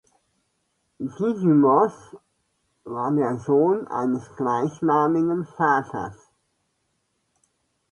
[0.99, 1.93] Didymos
[2.85, 6.31] war der Sohn eines gleichnamigen Vaters.